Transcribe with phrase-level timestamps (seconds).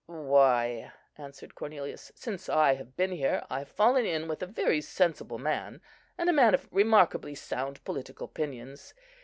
[0.07, 4.81] "Why," answered Cornelius, "since I have been here, I have fallen in with a very
[4.81, 5.79] sensible man,
[6.17, 8.95] and a man of remarkably sound political opinions.